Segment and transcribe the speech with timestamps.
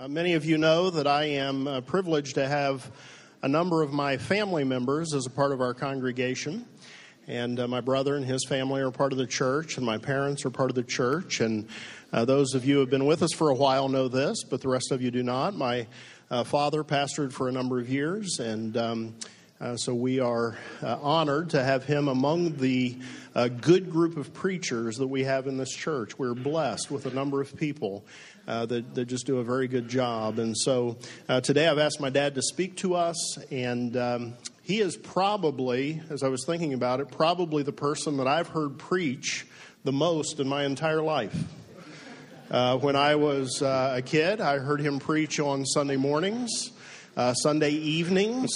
[0.00, 2.90] Uh, many of you know that I am uh, privileged to have
[3.42, 6.64] a number of my family members as a part of our congregation.
[7.28, 10.46] And uh, my brother and his family are part of the church, and my parents
[10.46, 11.40] are part of the church.
[11.42, 11.68] And
[12.14, 14.62] uh, those of you who have been with us for a while know this, but
[14.62, 15.54] the rest of you do not.
[15.54, 15.86] My
[16.30, 19.14] uh, father pastored for a number of years, and um,
[19.60, 22.96] uh, so we are honored to have him among the
[23.60, 26.18] good group of preachers that we have in this church.
[26.18, 28.04] We're blessed with a number of people
[28.48, 30.38] uh, that, that, just do a very good job.
[30.38, 30.98] And so
[31.28, 36.02] uh, today I've asked my dad to speak to us, and um, he is probably,
[36.10, 39.46] as I was thinking about it, probably the person that I've heard preach
[39.84, 41.36] the most in my entire life.
[42.50, 46.72] Uh, when I was uh, a kid, I heard him preach on Sunday mornings,
[47.16, 48.50] uh, Sunday evenings,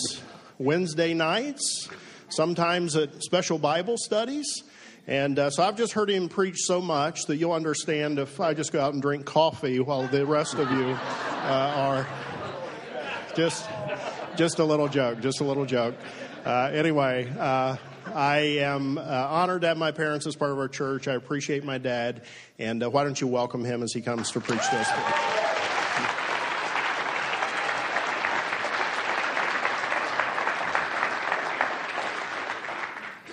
[0.58, 1.88] Wednesday nights,
[2.28, 4.62] sometimes at special Bible studies.
[5.06, 8.54] And uh, so I've just heard him preach so much that you'll understand if I
[8.54, 12.06] just go out and drink coffee while the rest of you uh, are
[13.36, 13.68] just
[14.36, 15.94] just a little joke, just a little joke.
[16.44, 17.76] Uh, anyway, uh,
[18.14, 21.08] I am uh, honored to have my parents as part of our church.
[21.08, 22.22] I appreciate my dad,
[22.58, 25.33] and uh, why don't you welcome him as he comes to preach to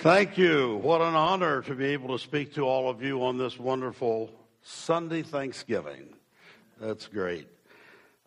[0.02, 0.78] Thank you.
[0.78, 4.32] What an honor to be able to speak to all of you on this wonderful
[4.64, 6.16] Sunday Thanksgiving.
[6.80, 7.48] That's great.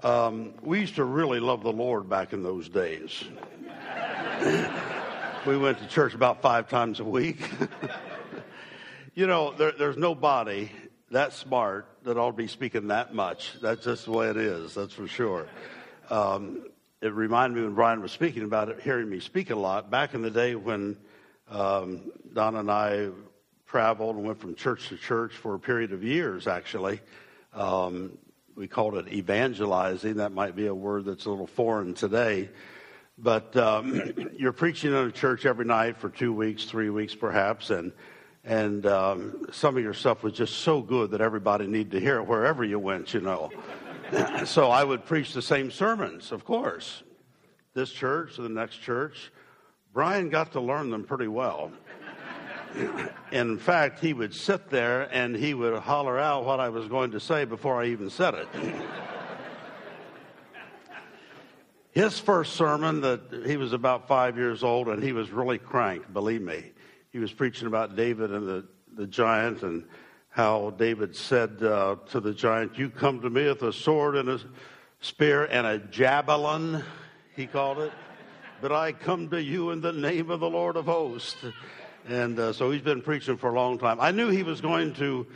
[0.00, 3.24] Um, we used to really love the Lord back in those days.
[5.46, 7.40] we went to church about five times a week.
[9.16, 10.70] you know, there, there's nobody
[11.10, 13.56] that smart that to be speaking that much.
[13.60, 15.48] That's just the way it is, that's for sure.
[16.08, 16.66] Um,
[17.00, 20.14] it reminded me when Brian was speaking about it, hearing me speak a lot back
[20.14, 20.96] in the day when
[21.50, 23.10] um, Don and I
[23.66, 27.00] traveled and went from church to church for a period of years, actually.
[27.52, 28.18] Um,
[28.54, 30.16] we called it evangelizing.
[30.16, 32.50] That might be a word that's a little foreign today.
[33.18, 37.70] But um, you're preaching in a church every night for two weeks, three weeks perhaps,
[37.70, 37.92] and
[38.46, 42.18] and um, some of your stuff was just so good that everybody needed to hear
[42.18, 43.50] it wherever you went, you know.
[44.44, 47.02] so I would preach the same sermons, of course.
[47.72, 49.32] This church, the next church,
[49.94, 51.70] Brian got to learn them pretty well.
[53.30, 57.12] In fact, he would sit there and he would holler out what I was going
[57.12, 58.48] to say before I even said it.
[61.92, 66.12] His first sermon that he was about five years old and he was really cranked,
[66.12, 66.72] believe me.
[67.12, 68.66] He was preaching about David and the,
[68.96, 69.84] the giant and
[70.30, 74.28] how David said uh, to the giant, You come to me with a sword and
[74.28, 74.40] a
[75.00, 76.82] spear and a javelin,
[77.36, 77.92] he called it
[78.64, 81.36] but I come to you in the name of the Lord of hosts.
[82.08, 84.00] And uh, so he's been preaching for a long time.
[84.00, 85.26] I knew he was going to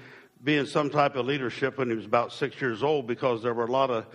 [0.43, 3.53] be in some type of leadership when he was about six years old because there
[3.53, 4.07] were a lot of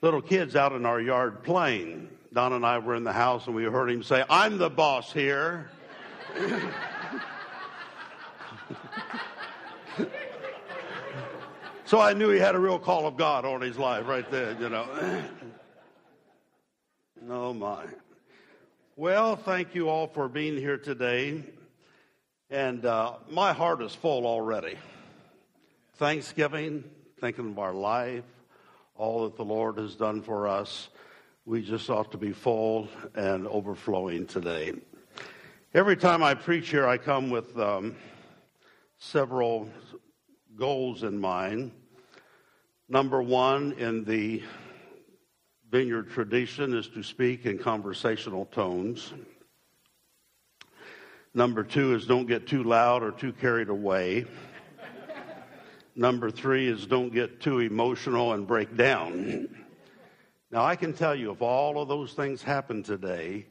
[0.00, 2.08] little kids out in our yard playing.
[2.32, 5.12] Don and I were in the house and we heard him say, I'm the boss
[5.12, 5.70] here.
[11.84, 14.56] so I knew he had a real call of God on his life right there,
[14.58, 14.86] you know.
[17.28, 17.84] oh my.
[18.96, 21.42] Well, thank you all for being here today.
[22.50, 24.76] And uh, my heart is full already.
[25.94, 26.84] Thanksgiving,
[27.18, 28.26] thinking of our life,
[28.94, 30.90] all that the Lord has done for us.
[31.46, 34.74] We just ought to be full and overflowing today.
[35.72, 37.96] Every time I preach here, I come with um,
[38.98, 39.70] several
[40.54, 41.72] goals in mind.
[42.90, 44.42] Number one, in the
[45.72, 49.14] vineyard tradition is to speak in conversational tones.
[51.32, 54.26] Number two is don't get too loud or too carried away.
[55.96, 59.48] Number three is don't get too emotional and break down.
[60.50, 63.46] Now, I can tell you, if all of those things happen today,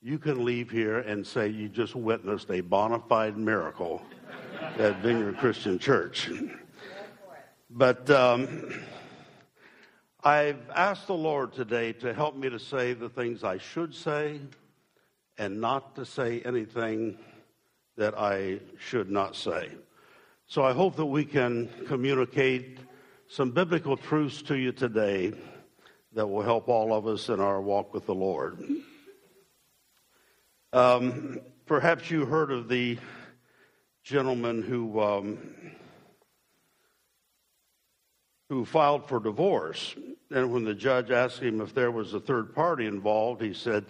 [0.00, 4.00] you can leave here and say you just witnessed a bona fide miracle
[4.78, 6.30] at Vineyard Christian Church.
[7.68, 8.72] But um,
[10.26, 14.40] I've asked the Lord today to help me to say the things I should say
[15.38, 17.16] and not to say anything
[17.96, 19.70] that I should not say.
[20.48, 22.80] So I hope that we can communicate
[23.28, 25.32] some biblical truths to you today
[26.14, 28.58] that will help all of us in our walk with the Lord.
[30.72, 32.98] Um, perhaps you heard of the
[34.02, 35.38] gentleman who um,
[38.48, 39.94] who filed for divorce.
[40.30, 43.84] And when the judge asked him if there was a third party involved, he said,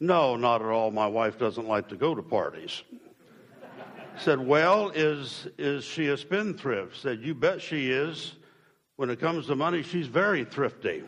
[0.00, 0.90] No, not at all.
[0.90, 2.82] My wife doesn't like to go to parties.
[4.18, 6.96] said, Well, is, is she a spendthrift?
[6.96, 8.34] Said, You bet she is.
[8.96, 11.04] When it comes to money, she's very thrifty.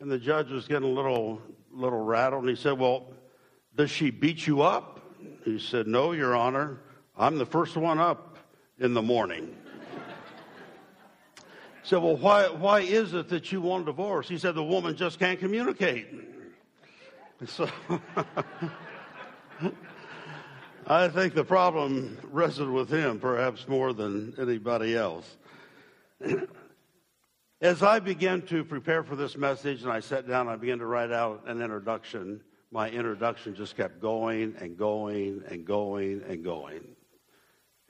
[0.00, 1.40] And the judge was getting a little,
[1.72, 3.06] little rattled, and he said, Well,
[3.76, 5.00] does she beat you up?
[5.44, 6.80] He said, No, Your Honor.
[7.16, 8.38] I'm the first one up
[8.78, 9.56] in the morning.
[11.84, 14.28] Said, Well, why, why is it that you want a divorce?
[14.28, 16.08] He said, The woman just can't communicate.
[17.46, 17.68] So
[20.86, 25.36] I think the problem rested with him perhaps more than anybody else.
[27.60, 30.86] As I began to prepare for this message and I sat down, I began to
[30.86, 32.40] write out an introduction.
[32.70, 36.93] My introduction just kept going and going and going and going.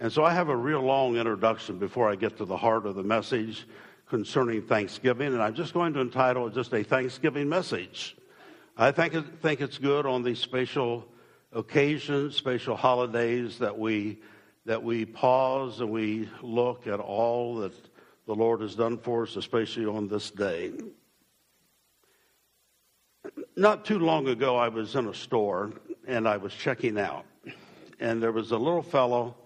[0.00, 2.96] And so I have a real long introduction before I get to the heart of
[2.96, 3.66] the message
[4.08, 8.16] concerning Thanksgiving, and I'm just going to entitle it just a Thanksgiving message.
[8.76, 11.06] I think, it, think it's good on these special
[11.52, 14.18] occasions, special holidays that we,
[14.66, 17.72] that we pause and we look at all that
[18.26, 20.72] the Lord has done for us, especially on this day.
[23.56, 25.72] Not too long ago, I was in a store
[26.06, 27.24] and I was checking out,
[28.00, 29.36] and there was a little fellow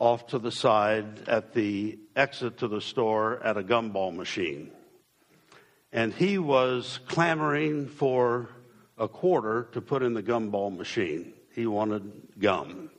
[0.00, 4.72] off to the side at the exit to the store at a gumball machine.
[5.92, 8.48] And he was clamoring for
[8.96, 11.34] a quarter to put in the gumball machine.
[11.54, 12.90] He wanted gum.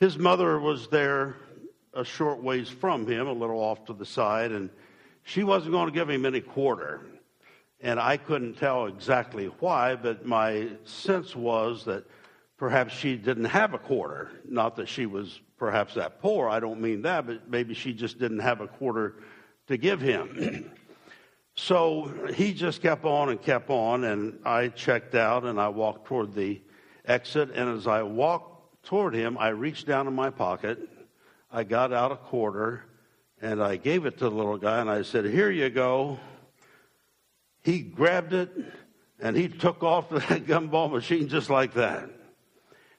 [0.00, 1.36] His mother was there
[1.94, 4.68] a short ways from him, a little off to the side, and
[5.22, 7.06] she wasn't going to give him any quarter.
[7.80, 12.04] And I couldn't tell exactly why, but my sense was that
[12.56, 14.30] perhaps she didn't have a quarter.
[14.48, 18.18] Not that she was perhaps that poor, I don't mean that, but maybe she just
[18.18, 19.16] didn't have a quarter
[19.68, 20.70] to give him.
[21.54, 26.06] so he just kept on and kept on, and I checked out and I walked
[26.06, 26.60] toward the
[27.04, 27.50] exit.
[27.54, 30.78] And as I walked toward him, I reached down in my pocket,
[31.50, 32.84] I got out a quarter,
[33.40, 36.18] and I gave it to the little guy, and I said, Here you go.
[37.62, 38.50] He grabbed it
[39.18, 42.08] and he took off the gumball machine just like that.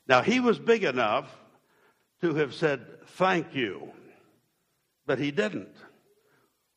[0.08, 1.34] Now, he was big enough
[2.22, 3.92] to have said, Thank you,
[5.06, 5.76] but he didn't.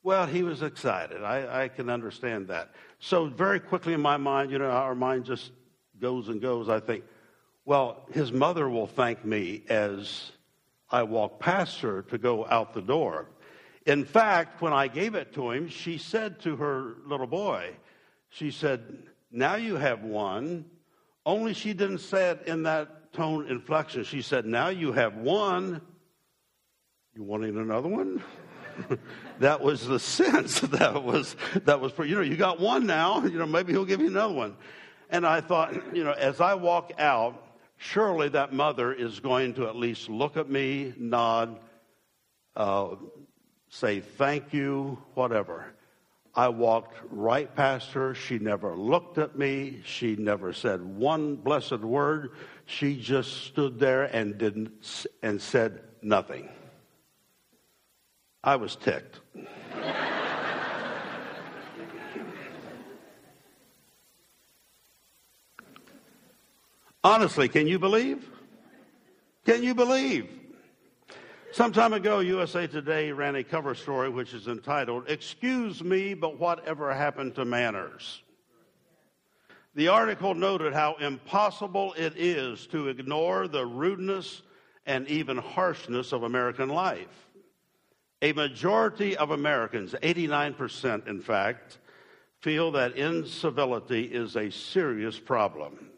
[0.02, 1.22] Well, he was excited.
[1.22, 2.70] I, I, can understand that.
[3.00, 5.50] So, very quickly in my mind, you know, our mind just
[6.00, 6.70] goes and goes.
[6.70, 7.04] I think,
[7.66, 10.32] well, his mother will thank me as
[10.90, 13.26] I walk past her to go out the door.
[13.86, 17.74] In fact, when I gave it to him, she said to her little boy,
[18.30, 20.64] she said, Now you have one.
[21.26, 24.04] Only she didn't say it in that tone inflection.
[24.04, 25.80] She said, Now you have one.
[27.14, 28.22] You wanting another one?
[29.40, 33.38] that was the sense that was that was you know you got one now you
[33.38, 34.56] know maybe he'll give you another one
[35.10, 37.46] and i thought you know as i walk out
[37.76, 41.58] surely that mother is going to at least look at me nod
[42.56, 42.94] uh,
[43.68, 45.74] say thank you whatever
[46.34, 48.14] I walked right past her.
[48.14, 49.80] She never looked at me.
[49.84, 52.30] She never said one blessed word.
[52.70, 56.48] She just stood there and didn't and said nothing.
[58.44, 59.18] I was ticked.
[67.02, 68.30] Honestly, can you believe?
[69.44, 70.30] Can you believe?
[71.50, 76.38] Some time ago, USA Today ran a cover story which is entitled, Excuse Me, but
[76.38, 78.22] Whatever Happened to Manners?
[79.74, 84.42] The article noted how impossible it is to ignore the rudeness
[84.84, 87.28] and even harshness of American life.
[88.22, 91.78] A majority of Americans, 89% in fact,
[92.40, 95.90] feel that incivility is a serious problem.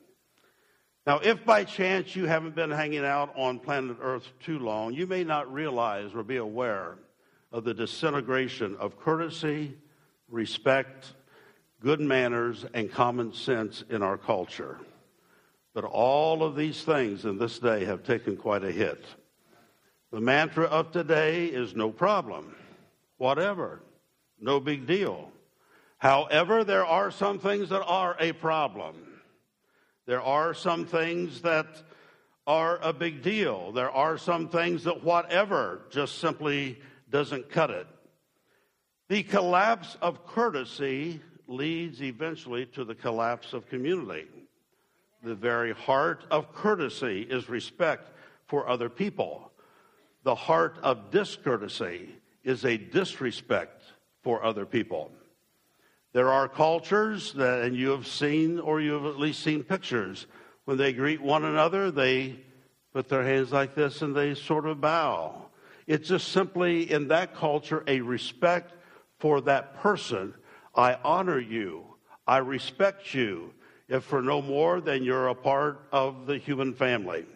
[1.06, 5.06] Now, if by chance you haven't been hanging out on planet Earth too long, you
[5.06, 6.98] may not realize or be aware
[7.50, 9.76] of the disintegration of courtesy,
[10.28, 11.14] respect,
[11.82, 14.78] good manners, and common sense in our culture.
[15.74, 19.04] But all of these things in this day have taken quite a hit.
[20.12, 22.54] The mantra of today is no problem,
[23.16, 23.80] whatever,
[24.38, 25.32] no big deal.
[25.98, 28.96] However, there are some things that are a problem.
[30.06, 31.82] There are some things that
[32.46, 33.72] are a big deal.
[33.72, 37.86] There are some things that whatever just simply doesn't cut it.
[39.08, 44.26] The collapse of courtesy leads eventually to the collapse of community.
[45.22, 48.10] The very heart of courtesy is respect
[48.46, 49.50] for other people.
[50.24, 52.10] The heart of discourtesy
[52.44, 53.82] is a disrespect
[54.22, 55.10] for other people.
[56.12, 60.26] There are cultures that, and you have seen, or you have at least seen pictures,
[60.64, 62.36] when they greet one another, they
[62.92, 65.46] put their hands like this and they sort of bow.
[65.86, 68.72] It's just simply in that culture a respect
[69.18, 70.34] for that person.
[70.74, 71.84] I honor you.
[72.26, 73.52] I respect you,
[73.88, 77.26] if for no more than you're a part of the human family.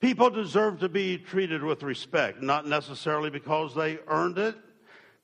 [0.00, 4.56] People deserve to be treated with respect, not necessarily because they earned it,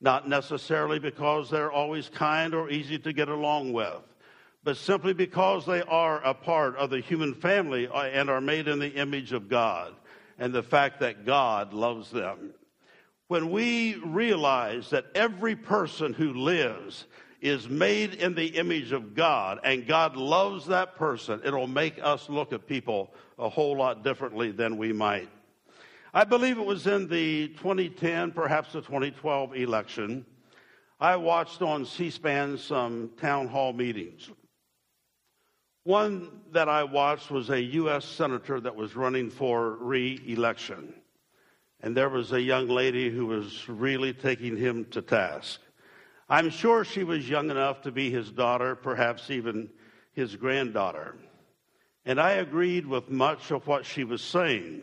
[0.01, 4.03] not necessarily because they're always kind or easy to get along with,
[4.65, 8.69] but simply because they are a part of the human family uh, and are made
[8.69, 9.95] in the image of God
[10.39, 12.51] and the fact that God loves them.
[13.29, 17.07] When we realize that every person who lives
[17.41, 22.29] is made in the image of God and God loves that person, it'll make us
[22.29, 25.29] look at people a whole lot differently than we might.
[26.15, 30.25] I believe it was in the 2010, perhaps the 2012 election.
[30.99, 34.31] I watched on C SPAN some town hall meetings.
[35.85, 38.05] One that I watched was a U.S.
[38.05, 40.95] senator that was running for re election.
[41.83, 45.61] And there was a young lady who was really taking him to task.
[46.29, 49.71] I'm sure she was young enough to be his daughter, perhaps even
[50.13, 51.15] his granddaughter.
[52.05, 54.83] And I agreed with much of what she was saying,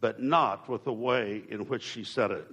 [0.00, 2.48] but not with the way in which she said it.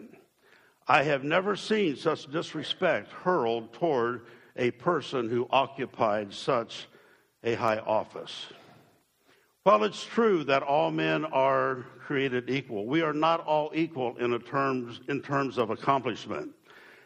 [0.88, 6.88] I have never seen such disrespect hurled toward a person who occupied such
[7.44, 8.48] a high office.
[9.64, 14.40] While it's true that all men are created equal, we are not all equal in
[14.42, 16.52] terms, in terms of accomplishment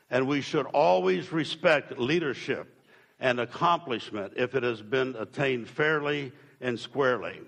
[0.09, 2.75] and we should always respect leadership
[3.19, 7.39] and accomplishment if it has been attained fairly and squarely.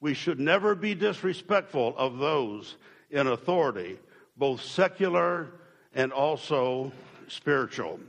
[0.00, 2.76] We should never be disrespectful of those
[3.10, 3.98] in authority,
[4.36, 5.48] both secular
[5.94, 6.92] and also
[7.28, 8.00] spiritual.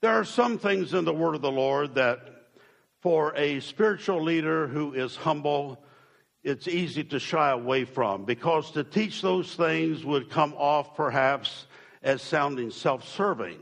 [0.00, 2.46] There are some things in the Word of the Lord that,
[3.00, 5.82] for a spiritual leader who is humble,
[6.42, 11.66] it's easy to shy away from because to teach those things would come off perhaps
[12.02, 13.58] as sounding self serving.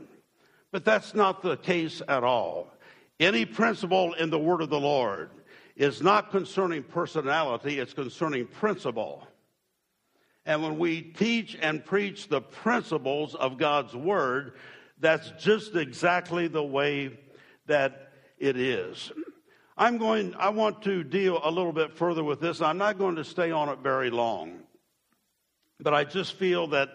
[0.71, 2.71] But that's not the case at all.
[3.19, 5.29] Any principle in the Word of the Lord
[5.75, 9.27] is not concerning personality, it's concerning principle.
[10.45, 14.53] And when we teach and preach the principles of God's Word,
[14.99, 17.17] that's just exactly the way
[17.67, 19.11] that it is.
[19.77, 22.61] I'm going, I want to deal a little bit further with this.
[22.61, 24.59] I'm not going to stay on it very long.
[25.79, 26.89] But I just feel that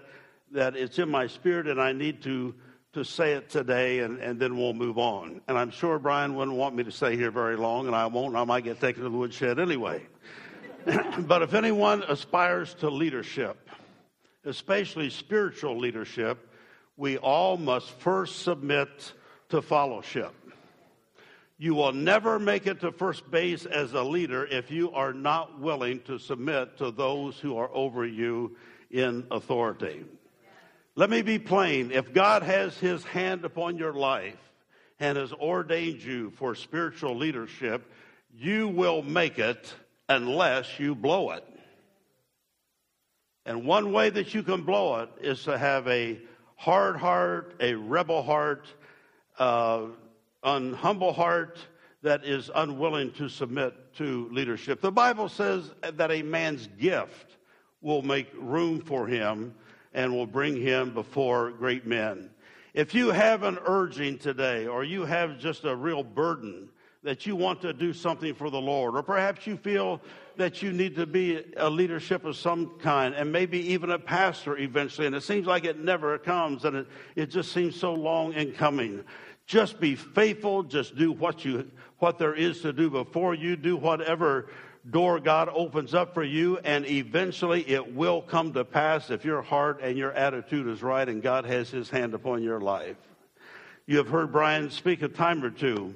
[0.54, 2.54] that it's in my spirit and I need to,
[2.92, 5.40] to say it today and, and then we'll move on.
[5.48, 8.36] And I'm sure Brian wouldn't want me to stay here very long and I won't.
[8.36, 10.06] I might get taken to the woodshed anyway.
[11.18, 13.68] but if anyone aspires to leadership,
[14.44, 16.48] especially spiritual leadership,
[16.96, 19.12] we all must first submit
[19.48, 20.32] to fellowship.
[21.58, 25.58] You will never make it to first base as a leader if you are not
[25.58, 28.56] willing to submit to those who are over you
[28.90, 30.04] in authority.
[30.96, 31.90] Let me be plain.
[31.90, 34.38] If God has his hand upon your life
[35.00, 37.90] and has ordained you for spiritual leadership,
[38.32, 39.74] you will make it
[40.08, 41.44] unless you blow it.
[43.44, 46.20] And one way that you can blow it is to have a
[46.54, 48.68] hard heart, a rebel heart,
[49.38, 49.86] uh,
[50.44, 51.58] an humble heart
[52.02, 54.80] that is unwilling to submit to leadership.
[54.80, 57.36] The Bible says that a man's gift
[57.80, 59.54] will make room for him
[59.94, 62.30] and will bring him before great men.
[62.74, 66.68] If you have an urging today, or you have just a real burden
[67.04, 70.00] that you want to do something for the Lord, or perhaps you feel
[70.36, 74.58] that you need to be a leadership of some kind, and maybe even a pastor
[74.58, 78.32] eventually, and it seems like it never comes, and it, it just seems so long
[78.32, 79.04] in coming.
[79.46, 83.76] Just be faithful, just do what you what there is to do before you, do
[83.76, 84.48] whatever
[84.90, 89.42] door God opens up for you, and eventually it will come to pass if your
[89.42, 92.96] heart and your attitude is right and God has his hand upon your life.
[93.86, 95.94] You have heard Brian speak a time or two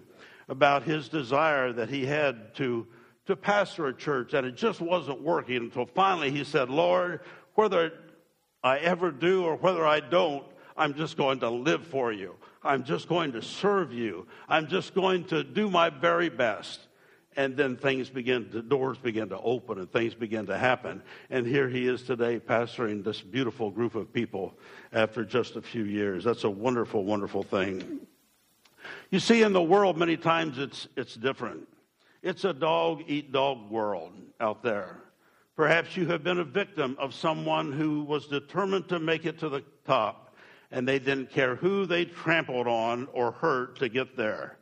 [0.48, 2.86] about his desire that he had to,
[3.26, 7.20] to pastor a church, and it just wasn't working until finally he said, Lord,
[7.54, 7.92] whether
[8.62, 10.44] I ever do or whether I don't,
[10.76, 12.36] I'm just going to live for you.
[12.62, 14.26] I'm just going to serve you.
[14.48, 16.87] I'm just going to do my very best
[17.38, 21.00] and then things begin the doors begin to open and things begin to happen.
[21.30, 24.58] And here he is today pastoring this beautiful group of people
[24.92, 26.24] after just a few years.
[26.24, 28.00] That's a wonderful wonderful thing.
[29.10, 31.68] You see in the world many times it's it's different.
[32.22, 35.00] It's a dog eat dog world out there.
[35.54, 39.48] Perhaps you have been a victim of someone who was determined to make it to
[39.48, 40.34] the top
[40.72, 44.57] and they didn't care who they trampled on or hurt to get there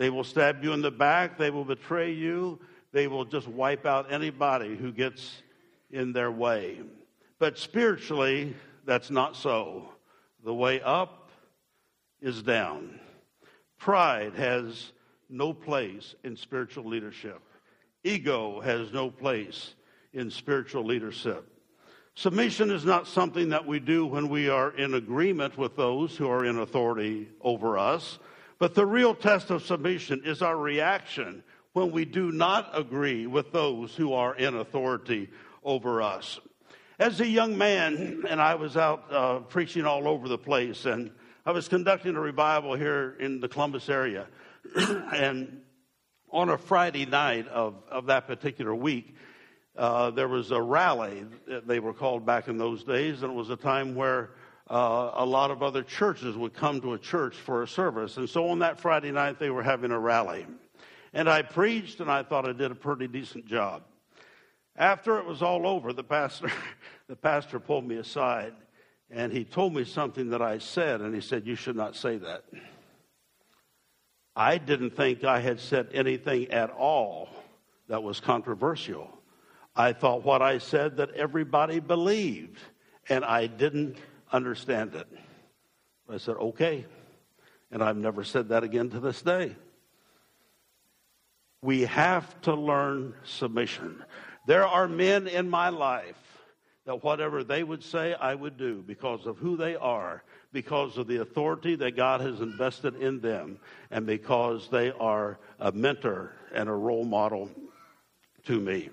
[0.00, 1.36] they will stab you in the back.
[1.36, 2.58] They will betray you.
[2.90, 5.42] They will just wipe out anybody who gets
[5.90, 6.80] in their way.
[7.38, 9.90] But spiritually, that's not so.
[10.42, 11.28] The way up
[12.22, 12.98] is down.
[13.76, 14.92] Pride has
[15.28, 17.42] no place in spiritual leadership.
[18.02, 19.74] Ego has no place
[20.14, 21.46] in spiritual leadership.
[22.14, 26.26] Submission is not something that we do when we are in agreement with those who
[26.26, 28.18] are in authority over us,
[28.60, 33.50] but the real test of submission is our reaction when we do not agree with
[33.52, 35.30] those who are in authority
[35.64, 36.38] over us.
[36.98, 41.10] As a young man, and I was out uh, preaching all over the place, and
[41.46, 44.26] I was conducting a revival here in the Columbus area.
[44.76, 45.62] and
[46.30, 49.16] on a Friday night of, of that particular week,
[49.74, 51.24] uh, there was a rally,
[51.64, 54.32] they were called back in those days, and it was a time where
[54.70, 58.16] uh, a lot of other churches would come to a church for a service.
[58.16, 60.46] And so on that Friday night, they were having a rally.
[61.12, 63.82] And I preached, and I thought I did a pretty decent job.
[64.76, 66.50] After it was all over, the pastor,
[67.08, 68.54] the pastor pulled me aside
[69.10, 72.16] and he told me something that I said, and he said, You should not say
[72.18, 72.44] that.
[74.36, 77.28] I didn't think I had said anything at all
[77.88, 79.10] that was controversial.
[79.74, 82.58] I thought what I said that everybody believed,
[83.08, 83.96] and I didn't
[84.32, 85.08] understand it.
[86.08, 86.86] I said, Okay.
[87.72, 89.54] And I've never said that again to this day.
[91.62, 94.02] We have to learn submission.
[94.46, 96.16] There are men in my life
[96.86, 101.06] that whatever they would say, I would do because of who they are, because of
[101.06, 103.60] the authority that God has invested in them,
[103.90, 107.50] and because they are a mentor and a role model
[108.46, 108.88] to me.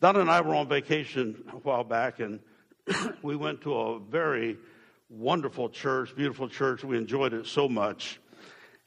[0.00, 2.40] Don and I were on vacation a while back, and
[3.22, 4.56] we went to a very
[5.08, 6.82] wonderful church, beautiful church.
[6.84, 8.20] We enjoyed it so much.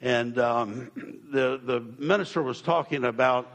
[0.01, 0.91] And um,
[1.31, 3.51] the, the minister was talking about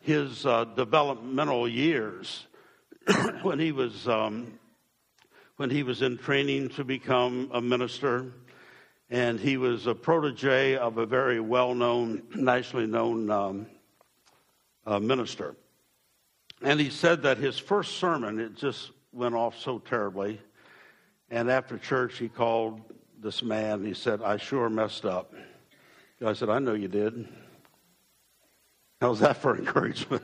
[0.00, 2.46] his uh, developmental years
[3.42, 4.58] when he was um,
[5.56, 8.32] when he was in training to become a minister,
[9.10, 13.66] and he was a protege of a very well-known, nationally known um,
[14.86, 15.56] uh, minister.
[16.62, 20.40] And he said that his first sermon it just went off so terribly,
[21.30, 22.80] and after church he called
[23.20, 23.84] this man.
[23.84, 25.34] He said, "I sure messed up."
[26.24, 27.28] I said, "I know you did."
[29.00, 30.22] How's that for encouragement?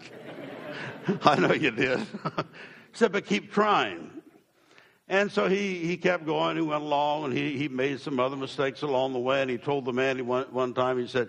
[1.25, 2.07] I know you did.
[2.93, 4.11] said, but keep trying.
[5.09, 6.57] And so he, he kept going.
[6.57, 9.43] He went along and he, he made some other mistakes along the way.
[9.43, 11.29] And he told the man he one, one time, he said,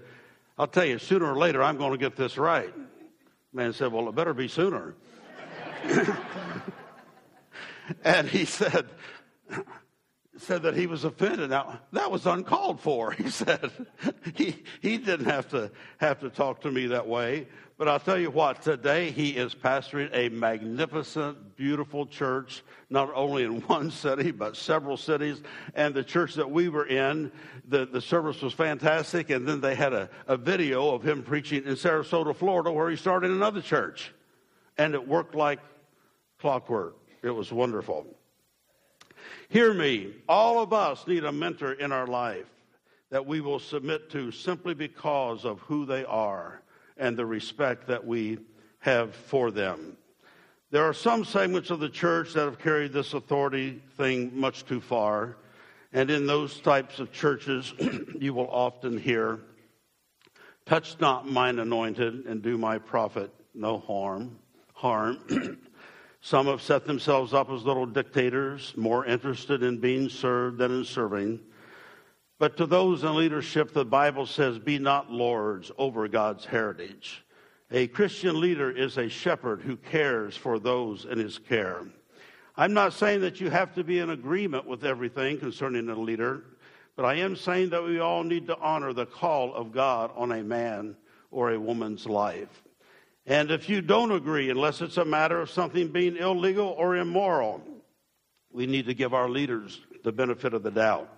[0.58, 2.74] I'll tell you, sooner or later, I'm going to get this right.
[2.74, 4.96] The man said, Well, it better be sooner.
[8.04, 8.88] and he said,
[10.38, 11.50] said that he was offended.
[11.50, 13.12] Now that was uncalled for.
[13.26, 13.72] He said
[14.36, 17.48] he he didn't have to have to talk to me that way.
[17.78, 23.44] But I'll tell you what, today he is pastoring a magnificent, beautiful church, not only
[23.44, 25.42] in one city, but several cities.
[25.74, 27.34] And the church that we were in,
[27.68, 29.30] the, the service was fantastic.
[29.30, 32.96] And then they had a, a video of him preaching in Sarasota, Florida, where he
[32.96, 34.14] started another church.
[34.78, 35.60] And it worked like
[36.40, 36.96] clockwork.
[37.26, 38.06] It was wonderful.
[39.50, 40.14] Hear me.
[40.30, 42.46] All of us need a mentor in our life
[43.10, 46.62] that we will submit to simply because of who they are
[46.98, 48.38] and the respect that we
[48.78, 49.98] have for them.
[50.70, 54.80] There are some segments of the church that have carried this authority thing much too
[54.80, 55.36] far.
[55.94, 57.74] And in those types of churches,
[58.20, 59.40] you will often hear,
[60.68, 64.38] Touch not mine anointed, and do my prophet no harm.
[64.74, 65.58] Harm.
[66.26, 70.84] Some have set themselves up as little dictators, more interested in being served than in
[70.84, 71.40] serving.
[72.40, 77.24] But to those in leadership, the Bible says, Be not lords over God's heritage.
[77.70, 81.84] A Christian leader is a shepherd who cares for those in his care.
[82.58, 86.42] I'm not saying that you have to be in agreement with everything concerning a leader,
[86.96, 90.32] but I am saying that we all need to honor the call of God on
[90.32, 90.96] a man
[91.30, 92.64] or a woman's life.
[93.26, 97.62] And if you don't agree, unless it's a matter of something being illegal or immoral,
[98.52, 101.10] we need to give our leaders the benefit of the doubt.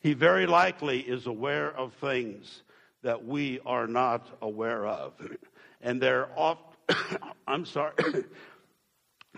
[0.00, 2.62] He very likely is aware of things
[3.02, 5.12] that we are not aware of.
[5.82, 6.58] And there are
[7.46, 7.92] I'm sorry.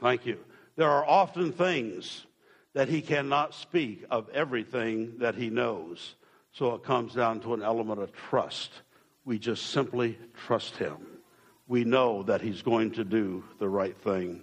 [0.01, 0.39] Thank you.
[0.77, 2.27] There are often things
[2.75, 6.15] that he cannot speak of everything that he knows.
[6.53, 8.71] So it comes down to an element of trust.
[9.25, 11.16] We just simply trust him.
[11.69, 14.43] We know that he's going to do the right thing.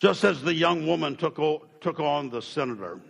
[0.00, 1.36] Just as the young woman took,
[1.80, 3.00] took on the senator,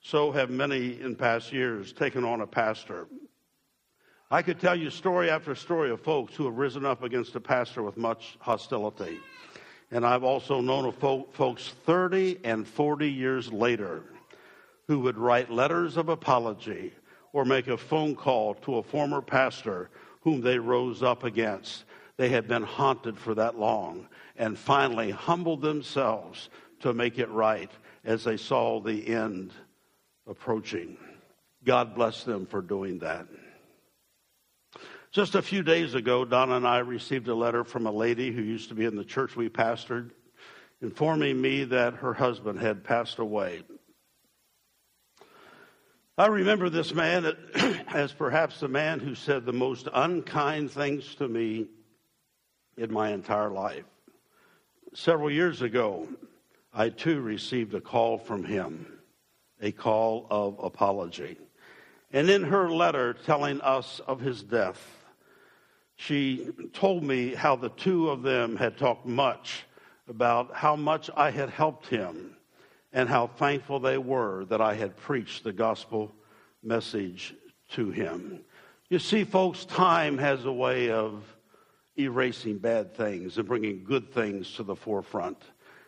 [0.00, 3.06] so have many in past years taken on a pastor.
[4.30, 7.40] I could tell you story after story of folks who have risen up against a
[7.40, 9.18] pastor with much hostility.
[9.90, 10.96] And I've also known of
[11.32, 14.02] folks 30 and 40 years later
[14.86, 16.92] who would write letters of apology
[17.32, 19.88] or make a phone call to a former pastor
[20.20, 21.84] whom they rose up against.
[22.16, 26.50] They had been haunted for that long and finally humbled themselves
[26.80, 27.70] to make it right
[28.04, 29.52] as they saw the end
[30.26, 30.96] approaching.
[31.64, 33.26] God bless them for doing that.
[35.10, 38.42] Just a few days ago, Donna and I received a letter from a lady who
[38.42, 40.10] used to be in the church we pastored,
[40.82, 43.62] informing me that her husband had passed away.
[46.18, 47.32] I remember this man
[47.94, 51.68] as perhaps the man who said the most unkind things to me
[52.76, 53.84] in my entire life.
[54.94, 56.08] Several years ago,
[56.74, 58.98] I too received a call from him,
[59.62, 61.38] a call of apology.
[62.12, 65.04] And in her letter telling us of his death,
[65.94, 69.66] she told me how the two of them had talked much
[70.08, 72.37] about how much I had helped him
[72.98, 76.12] and how thankful they were that I had preached the gospel
[76.64, 77.32] message
[77.68, 78.40] to him.
[78.88, 81.22] You see, folks, time has a way of
[81.96, 85.40] erasing bad things and bringing good things to the forefront.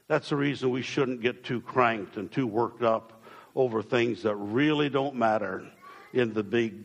[0.07, 3.25] That's the reason we shouldn't get too cranked and too worked up
[3.57, 5.64] over things that really don't matter
[6.12, 6.85] in the big,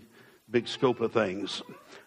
[0.50, 1.62] big scope of things.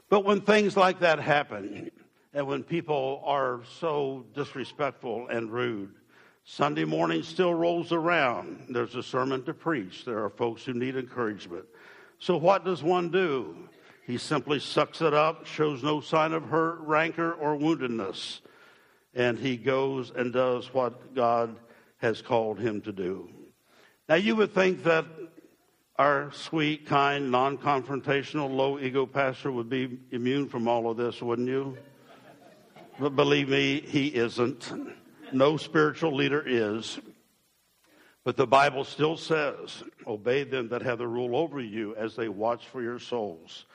[0.08, 1.92] But when things like that happen,
[2.34, 5.94] and when people are so disrespectful and rude,
[6.50, 8.64] Sunday morning still rolls around.
[8.70, 10.06] There's a sermon to preach.
[10.06, 11.66] There are folks who need encouragement.
[12.20, 13.68] So, what does one do?
[14.06, 18.40] He simply sucks it up, shows no sign of hurt, rancor, or woundedness,
[19.14, 21.54] and he goes and does what God
[21.98, 23.28] has called him to do.
[24.08, 25.04] Now, you would think that
[25.96, 31.20] our sweet, kind, non confrontational, low ego pastor would be immune from all of this,
[31.20, 31.76] wouldn't you?
[32.98, 34.72] But believe me, he isn't.
[35.32, 36.98] No spiritual leader is.
[38.24, 42.28] But the Bible still says, Obey them that have the rule over you as they
[42.28, 43.66] watch for your souls.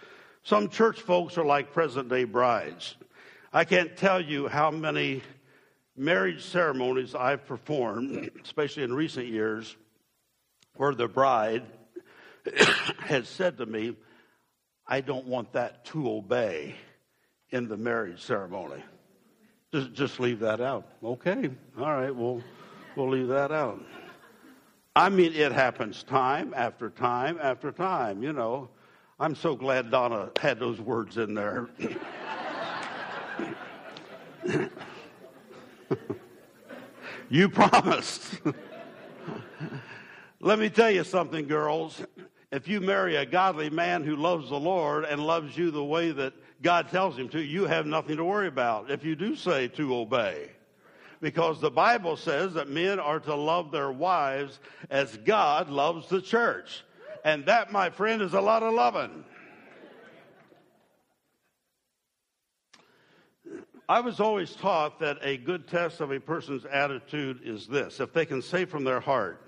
[0.44, 2.96] Some church folks are like present day brides.
[3.52, 5.22] I can't tell you how many
[5.96, 9.76] marriage ceremonies I've performed, especially in recent years,
[10.76, 11.64] where the bride
[13.00, 13.96] has said to me,
[14.88, 16.76] I don't want that to obey
[17.50, 18.84] in the marriage ceremony.
[19.74, 20.88] Just, just leave that out.
[21.04, 22.44] Okay, all right, we'll,
[22.96, 23.84] we'll leave that out.
[24.96, 28.70] I mean, it happens time after time after time, you know.
[29.20, 31.70] I'm so glad Donna had those words in there.
[37.32, 38.42] you promised.
[40.40, 42.04] Let me tell you something, girls
[42.54, 46.12] if you marry a godly man who loves the Lord and loves you the way
[46.12, 46.34] that
[46.64, 49.96] God tells him to, you have nothing to worry about if you do say to
[49.96, 50.50] obey.
[51.20, 56.22] Because the Bible says that men are to love their wives as God loves the
[56.22, 56.84] church.
[57.24, 59.24] And that, my friend, is a lot of loving.
[63.88, 68.14] I was always taught that a good test of a person's attitude is this if
[68.14, 69.42] they can say from their heart,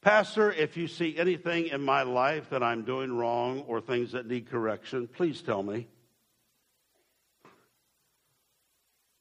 [0.00, 4.26] Pastor, if you see anything in my life that I'm doing wrong or things that
[4.26, 5.86] need correction, please tell me.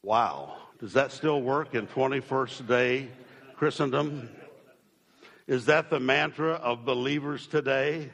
[0.04, 0.58] Wow.
[0.80, 3.10] Does that still work in 21st day
[3.56, 4.30] Christendom?
[5.46, 8.10] Is that the mantra of believers today?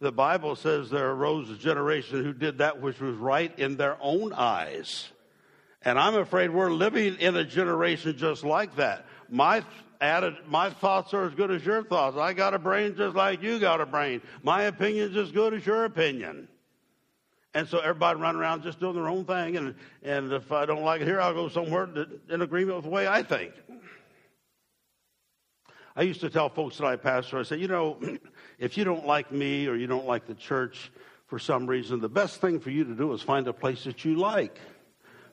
[0.00, 3.98] The Bible says there arose a generation who did that which was right in their
[4.00, 5.10] own eyes.
[5.82, 9.04] And I'm afraid we're living in a generation just like that.
[9.28, 9.62] My
[10.00, 12.16] added, my thoughts are as good as your thoughts.
[12.16, 14.22] I got a brain just like you got a brain.
[14.42, 16.48] My opinion's is as good as your opinion.
[17.54, 19.56] And so everybody run around just doing their own thing.
[19.56, 22.84] And, and if I don't like it here, I'll go somewhere that, in agreement with
[22.84, 23.52] the way I think.
[25.96, 27.98] I used to tell folks that I pastor, I said, you know,
[28.58, 30.92] if you don't like me or you don't like the church
[31.26, 34.04] for some reason, the best thing for you to do is find a place that
[34.04, 34.58] you like.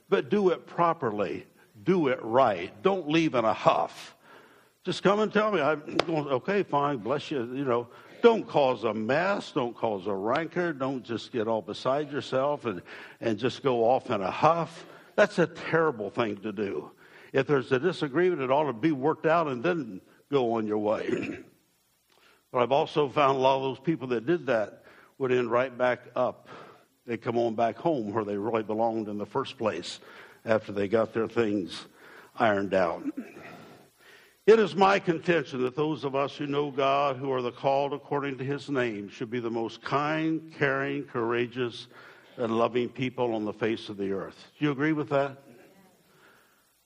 [0.09, 1.45] But do it properly.
[1.83, 2.71] Do it right.
[2.81, 4.15] Don't leave in a huff.
[4.83, 5.61] Just come and tell me.
[5.61, 7.39] I'm going, okay, fine, bless you.
[7.53, 7.87] You know,
[8.25, 9.51] don't cause a mess.
[9.51, 10.73] Don't cause a rancor.
[10.73, 12.81] Don't just get all beside yourself and,
[13.21, 14.87] and just go off in a huff.
[15.15, 16.89] That's a terrible thing to do.
[17.33, 20.79] If there's a disagreement, it ought to be worked out and then go on your
[20.79, 21.37] way.
[22.51, 24.81] but I've also found a lot of those people that did that
[25.19, 26.49] would end right back up.
[27.05, 29.99] They'd come on back home where they really belonged in the first place
[30.45, 31.85] after they got their things
[32.35, 33.03] ironed out.
[34.45, 37.93] It is my contention that those of us who know God, who are the called
[37.93, 41.87] according to his name, should be the most kind, caring, courageous,
[42.37, 44.51] and loving people on the face of the earth.
[44.59, 45.41] Do you agree with that?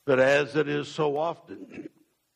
[0.06, 1.90] But as it is so often,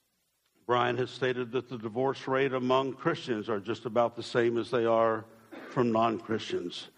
[0.68, 4.72] Brian has stated that the divorce rate among Christians are just about the same as
[4.72, 5.24] they are
[5.70, 6.90] from non Christians.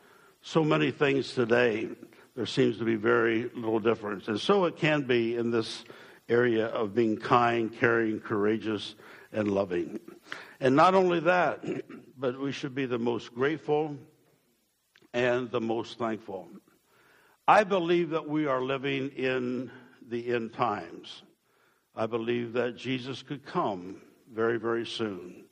[0.42, 1.90] So many things today,
[2.36, 4.28] there seems to be very little difference.
[4.28, 5.86] And so it can be in this
[6.30, 8.96] area of being kind, caring, courageous,
[9.32, 10.00] and loving.
[10.60, 11.64] And not only that,
[12.18, 13.98] but we should be the most grateful
[15.14, 16.50] and the most thankful.
[17.48, 19.70] I believe that we are living in
[20.10, 21.24] the end times.
[21.96, 24.02] I believe that Jesus could come
[24.34, 25.46] very, very soon.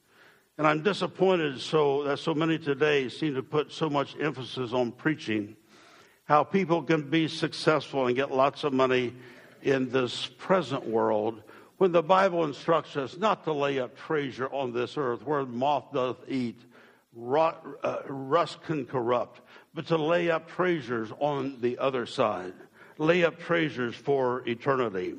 [0.58, 4.92] And I'm disappointed so that so many today seem to put so much emphasis on
[4.92, 5.56] preaching
[6.26, 9.14] how people can be successful and get lots of money
[9.64, 11.42] in this present world
[11.78, 15.92] when the Bible instructs us not to lay up treasure on this earth where moth
[15.92, 16.62] doth eat,
[17.16, 19.42] rot, uh, rust can corrupt,
[19.74, 22.54] but to lay up treasures on the other side,
[22.98, 25.16] lay up treasures for eternity.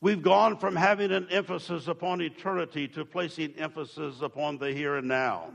[0.00, 5.08] We've gone from having an emphasis upon eternity to placing emphasis upon the here and
[5.08, 5.50] now.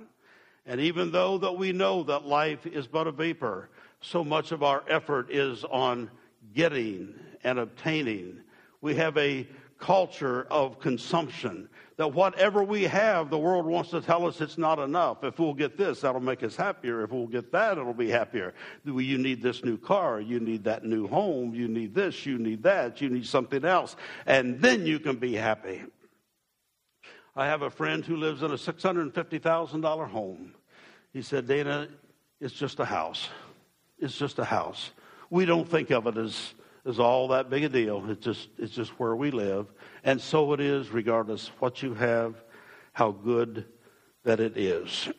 [0.65, 3.69] And even though that we know that life is but a vapor,
[4.01, 6.11] so much of our effort is on
[6.53, 8.39] getting and obtaining.
[8.81, 9.47] We have a
[9.79, 14.79] culture of consumption that whatever we have, the world wants to tell us it's not
[14.79, 15.23] enough.
[15.23, 17.03] If we'll get this, that'll make us happier.
[17.03, 18.53] If we'll get that, it'll be happier.
[18.85, 20.19] You need this new car.
[20.19, 21.53] You need that new home.
[21.53, 22.25] You need this.
[22.25, 23.01] You need that.
[23.01, 23.95] You need something else.
[24.25, 25.83] And then you can be happy.
[27.35, 30.53] I have a friend who lives in a $650,000 home.
[31.11, 31.89] He said, Dana,
[32.39, 33.29] it's just a house.
[33.99, 34.91] It's just a house.
[35.29, 36.53] We don't think of it as
[36.85, 38.03] is all that big a deal.
[38.09, 39.71] It's just, it's just where we live.
[40.03, 42.35] And so it is, regardless what you have,
[42.91, 43.65] how good
[44.23, 45.09] that it is.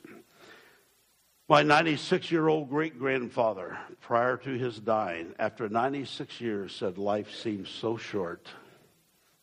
[1.48, 7.35] My 96 year old great grandfather, prior to his dying, after 96 years, said, Life
[7.35, 8.48] seems so short.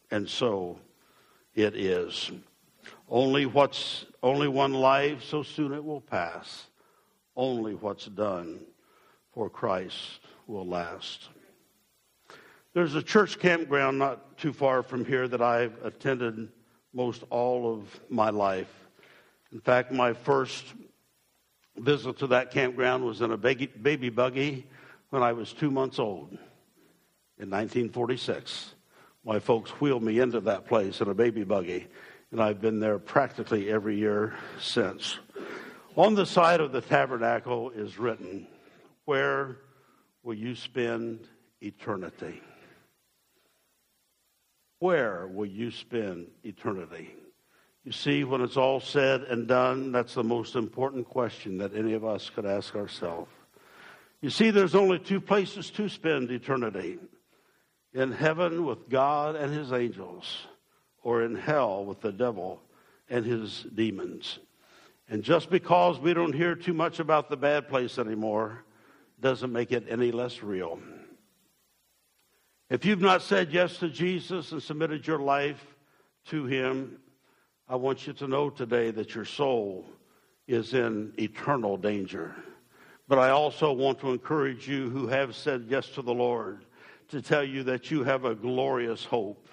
[0.09, 0.79] And so
[1.53, 2.31] it is.
[3.07, 6.67] Only what's only one life, so soon it will pass.
[7.35, 8.61] Only what's done
[9.33, 11.29] for Christ will last.
[12.73, 16.47] There's a church campground not too far from here that I've attended
[16.93, 18.71] most all of my life.
[19.51, 20.63] In fact, my first
[21.77, 24.65] visit to that campground was in a baby buggy
[25.09, 26.31] when I was two months old
[27.39, 28.73] in 1946.
[29.25, 31.87] My folks wheeled me into that place in a baby buggy,
[32.31, 35.19] and I've been there practically every year since.
[35.97, 38.47] On the side of the tabernacle is written,
[39.03, 39.57] Where
[40.23, 41.27] will you spend
[41.59, 42.41] eternity?
[44.81, 47.13] Where will you spend eternity?
[47.83, 51.93] You see, when it's all said and done, that's the most important question that any
[51.93, 53.29] of us could ask ourselves.
[54.21, 56.97] You see, there's only two places to spend eternity
[57.93, 60.47] in heaven with God and his angels,
[61.03, 62.59] or in hell with the devil
[63.07, 64.39] and his demons.
[65.07, 68.63] And just because we don't hear too much about the bad place anymore
[69.19, 70.79] doesn't make it any less real.
[72.71, 75.61] If you've not said yes to Jesus and submitted your life
[76.27, 76.99] to Him,
[77.67, 79.83] I want you to know today that your soul
[80.47, 82.33] is in eternal danger.
[83.09, 86.63] But I also want to encourage you who have said yes to the Lord
[87.09, 89.49] to tell you that you have a glorious hope.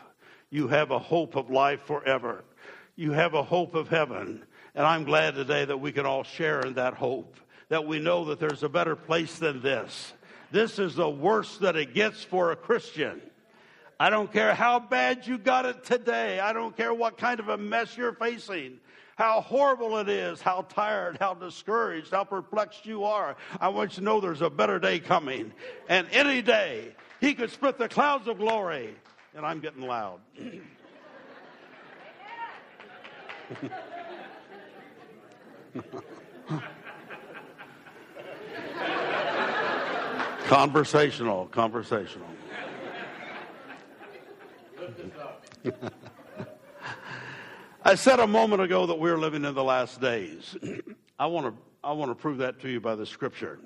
[0.50, 2.44] You have a hope of life forever.
[2.94, 4.44] You have a hope of heaven.
[4.76, 7.36] And I'm glad today that we can all share in that hope,
[7.68, 10.12] that we know that there's a better place than this
[10.50, 13.20] this is the worst that it gets for a Christian.
[14.00, 16.38] I don't care how bad you got it today.
[16.40, 18.78] I don't care what kind of a mess you're facing,
[19.16, 23.36] how horrible it is, how tired, how discouraged, how perplexed you are.
[23.60, 25.52] I want you to know there's a better day coming.
[25.88, 28.94] And any day, He could split the clouds of glory.
[29.34, 30.20] And I'm getting loud.
[40.48, 42.26] Conversational, conversational.
[47.84, 50.56] I said a moment ago that we're living in the last days.
[51.18, 53.58] I want to I want to prove that to you by the scripture.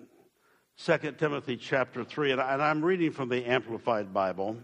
[0.84, 4.56] 2 Timothy chapter 3 and, I, and I'm reading from the amplified Bible.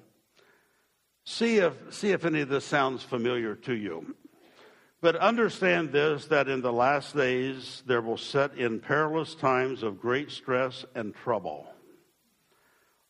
[1.25, 4.17] See if see if any of this sounds familiar to you.
[5.01, 10.01] But understand this that in the last days there will set in perilous times of
[10.01, 11.69] great stress and trouble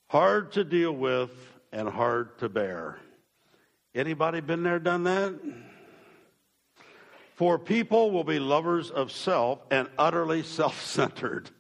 [0.09, 1.31] hard to deal with
[1.73, 2.99] and hard to bear.
[3.95, 5.35] Anybody been there, done that?
[7.35, 11.51] For people will be lovers of self and utterly self centered.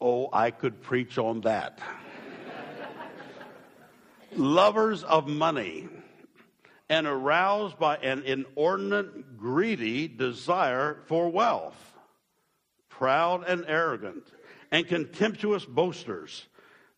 [0.00, 1.80] Oh, I could preach on that.
[4.36, 5.88] lovers of money
[6.88, 11.88] and aroused by an inordinate, greedy desire for wealth
[12.98, 14.24] proud and arrogant,
[14.72, 16.47] and contemptuous boasters.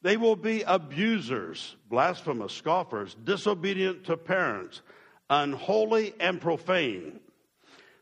[0.02, 4.80] They will be abusers, blasphemous, scoffers, disobedient to parents,
[5.28, 7.20] unholy and profane.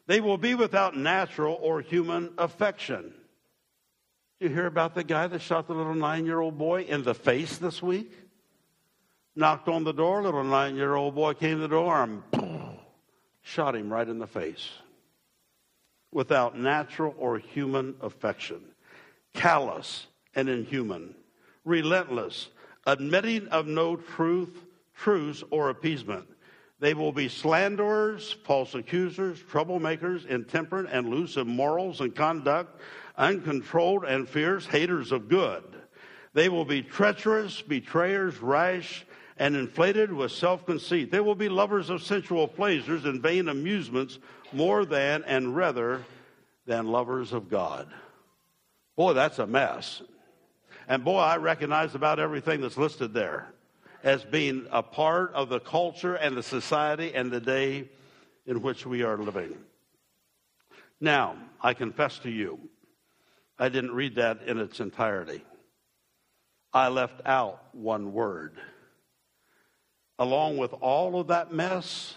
[0.06, 3.12] They will be without natural or human affection.
[4.40, 7.14] You hear about the guy that shot the little nine year old boy in the
[7.14, 8.12] face this week?
[9.34, 12.76] Knocked on the door, little nine year old boy came to the door and boom,
[13.42, 14.70] shot him right in the face.
[16.12, 18.60] Without natural or human affection.
[19.34, 21.14] Callous and inhuman.
[21.68, 22.48] Relentless.
[22.86, 24.64] Admitting of no truth,
[24.96, 26.26] truths, or appeasement.
[26.80, 32.80] They will be slanderers, false accusers, troublemakers, intemperate and loose in morals and conduct,
[33.16, 35.64] uncontrolled and fierce, haters of good.
[36.34, 39.04] They will be treacherous, betrayers, rash,
[39.38, 41.10] and inflated with self conceit.
[41.10, 44.18] They will be lovers of sensual pleasures and vain amusements
[44.52, 46.04] more than and rather
[46.66, 47.88] than lovers of God.
[48.96, 50.02] Boy, that's a mess.
[50.88, 53.52] And boy, I recognize about everything that's listed there
[54.02, 57.90] as being a part of the culture and the society and the day
[58.46, 59.54] in which we are living.
[60.98, 62.58] Now, I confess to you,
[63.58, 65.42] I didn't read that in its entirety.
[66.72, 68.54] I left out one word.
[70.18, 72.14] Along with all of that mess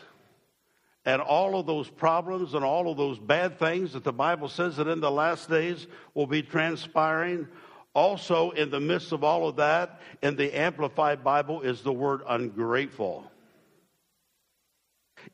[1.03, 4.77] and all of those problems and all of those bad things that the Bible says
[4.77, 7.47] that in the last days will be transpiring,
[7.93, 12.21] also, in the midst of all of that, in the Amplified Bible is the word
[12.27, 13.29] ungrateful.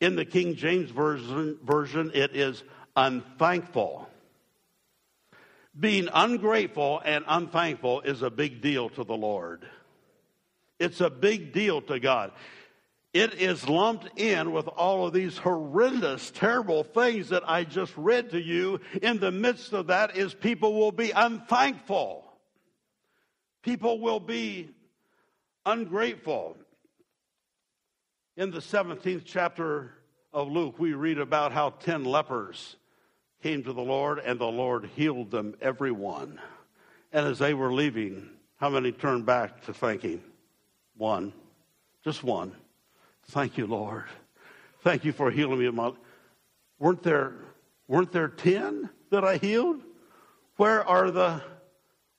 [0.01, 2.63] In the King James Version, version it is
[2.95, 4.09] unthankful.
[5.79, 9.67] Being ungrateful and unthankful is a big deal to the Lord.
[10.79, 12.31] It's a big deal to God.
[13.13, 18.31] It is lumped in with all of these horrendous, terrible things that I just read
[18.31, 18.79] to you.
[19.01, 22.26] In the midst of that is people will be unthankful.
[23.67, 24.69] People will be
[25.65, 26.55] ungrateful.
[28.37, 29.91] In the 17th chapter
[30.31, 32.77] of Luke, we read about how 10 lepers
[33.43, 36.39] came to the Lord and the Lord healed them, every one.
[37.11, 40.23] And as they were leaving, how many turned back to thank Him?
[40.95, 41.33] One.
[42.05, 42.53] Just one.
[43.31, 44.05] Thank you, Lord.
[44.79, 45.91] Thank you for healing me my.
[46.79, 47.33] Weren't there,
[47.89, 49.81] weren't there 10 that I healed?
[50.55, 51.41] Where are the,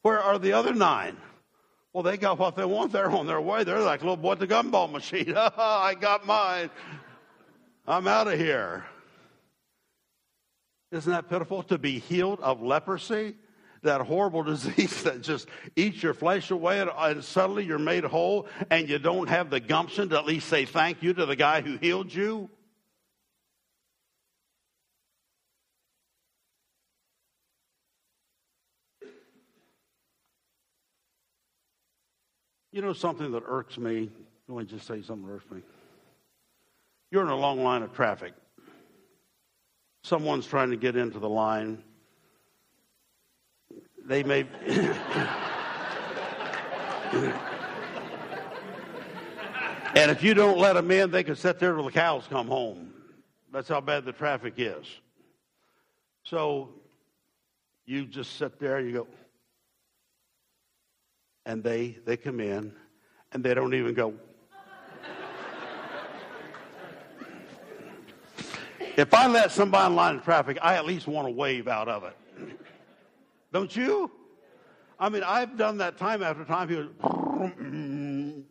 [0.02, 1.16] where are the other nine?
[1.98, 2.92] Well, they got what they want.
[2.92, 3.64] They're on their way.
[3.64, 5.34] They're like little boy at the gumball machine.
[5.36, 6.70] I got mine.
[7.88, 8.84] I'm out of here.
[10.92, 13.34] Isn't that pitiful to be healed of leprosy?
[13.82, 18.46] That horrible disease that just eats your flesh away, and, and suddenly you're made whole,
[18.70, 21.62] and you don't have the gumption to at least say thank you to the guy
[21.62, 22.48] who healed you?
[32.72, 34.10] You know something that irks me?
[34.46, 35.62] Let me just say something that irks me.
[37.10, 38.34] You're in a long line of traffic.
[40.02, 41.82] Someone's trying to get into the line.
[44.04, 44.40] They may.
[49.94, 52.48] and if you don't let them in, they can sit there till the cows come
[52.48, 52.92] home.
[53.52, 54.86] That's how bad the traffic is.
[56.22, 56.68] So
[57.86, 59.06] you just sit there, you go,
[61.48, 62.72] and they they come in
[63.32, 64.14] and they don't even go
[68.96, 71.88] if i let somebody in line of traffic i at least want to wave out
[71.88, 72.16] of it.
[73.52, 74.10] Don't you?
[75.00, 76.90] I mean i've done that time after time people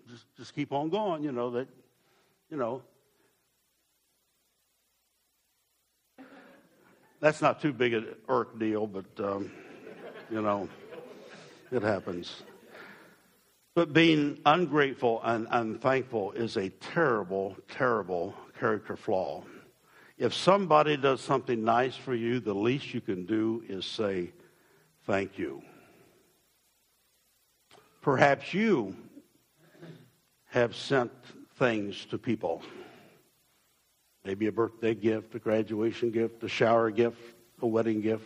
[0.10, 1.70] just, just keep on going you know that
[2.50, 2.82] you know.
[7.20, 9.52] That's not too big an irk deal but um,
[10.32, 10.68] you know
[11.72, 12.44] it happens
[13.78, 19.44] but being ungrateful and unthankful is a terrible, terrible character flaw.
[20.18, 24.32] If somebody does something nice for you, the least you can do is say,
[25.06, 25.62] Thank you.
[28.02, 28.96] Perhaps you
[30.46, 31.12] have sent
[31.60, 32.64] things to people.
[34.26, 37.22] Maybe a birthday gift, a graduation gift, a shower gift,
[37.62, 38.26] a wedding gift,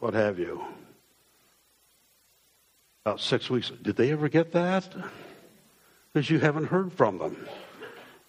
[0.00, 0.66] what have you
[3.06, 3.70] about six weeks.
[3.82, 4.92] Did they ever get that?
[6.12, 7.46] Because you haven't heard from them.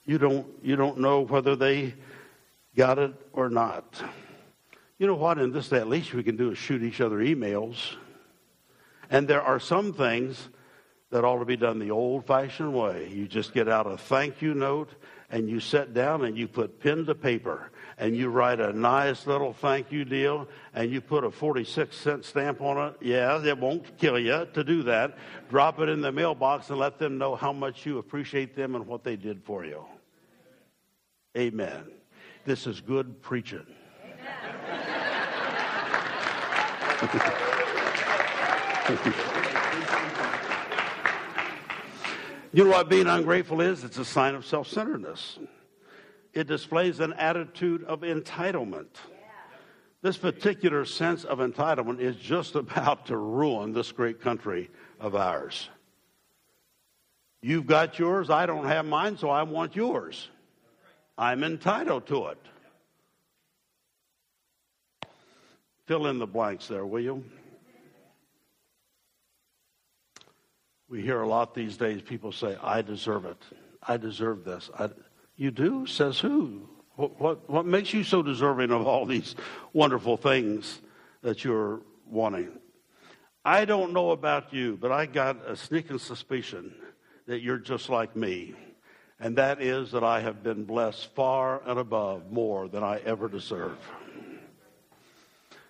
[0.06, 1.96] You don't, you don't know whether they
[2.76, 4.00] got it or not.
[5.00, 5.40] You know what?
[5.40, 7.96] In this at least we can do is shoot each other emails.
[9.10, 10.48] And there are some things
[11.10, 13.10] that ought to be done the old fashioned way.
[13.12, 14.92] You just get out a thank you note
[15.32, 19.26] and you sit down and you put pen to paper and you write a nice
[19.26, 23.58] little thank you deal and you put a 46 cent stamp on it, yeah, it
[23.58, 25.18] won't kill you to do that.
[25.50, 28.86] Drop it in the mailbox and let them know how much you appreciate them and
[28.86, 29.84] what they did for you.
[31.36, 31.86] Amen.
[32.46, 33.66] This is good preaching.
[42.54, 43.84] you know what being ungrateful is?
[43.84, 45.40] It's a sign of self centeredness
[46.38, 48.86] it displays an attitude of entitlement.
[50.04, 54.70] This particular sense of entitlement is just about to ruin this great country
[55.00, 55.68] of ours.
[57.42, 60.30] You've got yours, I don't have mine, so I want yours.
[61.18, 62.38] I'm entitled to it.
[65.88, 67.24] Fill in the blanks there, will you?
[70.88, 73.42] We hear a lot these days people say, I deserve it.
[73.82, 74.70] I deserve this.
[74.78, 74.90] I,
[75.38, 75.86] you do?
[75.86, 76.68] Says who?
[76.96, 79.36] What, what, what makes you so deserving of all these
[79.72, 80.82] wonderful things
[81.22, 82.50] that you're wanting?
[83.46, 86.74] I don't know about you, but I got a sneaking suspicion
[87.28, 88.56] that you're just like me.
[89.20, 93.28] And that is that I have been blessed far and above more than I ever
[93.28, 93.78] deserve.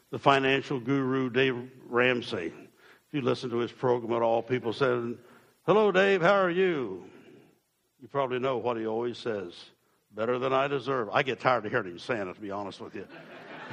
[0.09, 1.55] The financial guru, Dave
[1.87, 5.17] Ramsey, if you listen to his program at all, people said,
[5.65, 7.05] Hello, Dave, how are you?
[7.99, 9.53] You probably know what he always says
[10.15, 11.09] better than I deserve.
[11.11, 13.07] I get tired of hearing him saying it, to be honest with you.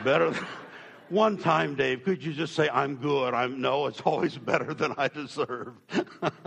[0.03, 0.47] better than.
[1.11, 3.35] One time, Dave, could you just say, I'm good?
[3.35, 5.75] I'm no, it's always better than I deserve.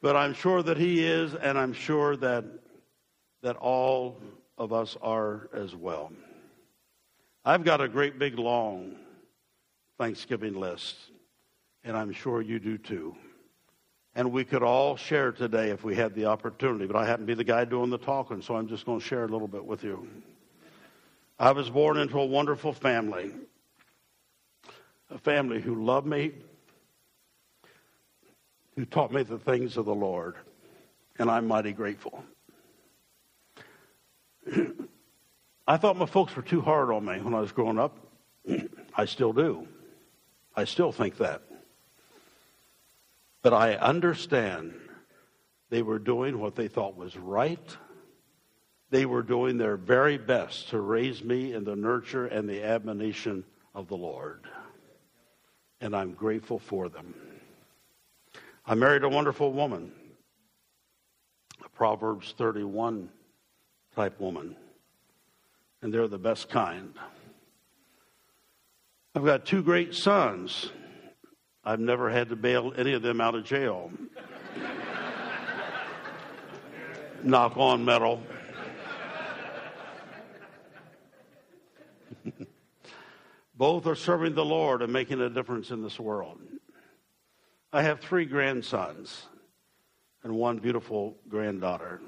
[0.00, 2.44] but I'm sure that he is, and I'm sure that,
[3.42, 4.20] that all
[4.56, 6.12] of us are as well.
[7.44, 8.94] I've got a great big long
[9.98, 10.94] Thanksgiving list,
[11.82, 13.16] and I'm sure you do too
[14.14, 16.86] and we could all share today if we had the opportunity.
[16.86, 19.04] But I happen to be the guy doing the talking, so I'm just going to
[19.04, 20.06] share a little bit with you.
[21.38, 23.32] I was born into a wonderful family,
[25.10, 26.32] a family who loved me,
[28.76, 30.36] who taught me the things of the Lord,
[31.18, 32.22] and I'm mighty grateful.
[35.66, 37.96] I thought my folks were too hard on me when I was growing up.
[38.96, 39.66] I still do.
[40.54, 41.42] I still think that.
[43.42, 44.72] But I understand
[45.68, 47.76] they were doing what they thought was right.
[48.90, 53.44] They were doing their very best to raise me in the nurture and the admonition
[53.74, 54.46] of the Lord.
[55.80, 57.14] And I'm grateful for them.
[58.64, 59.90] I married a wonderful woman,
[61.64, 63.08] a Proverbs 31
[63.96, 64.54] type woman,
[65.80, 66.94] and they're the best kind.
[69.16, 70.70] I've got two great sons
[71.64, 73.90] I've never had to bail any of them out of jail.
[77.22, 78.20] Knock on metal.
[83.54, 86.40] Both are serving the Lord and making a difference in this world.
[87.72, 89.26] I have three grandsons
[90.24, 92.00] and one beautiful granddaughter.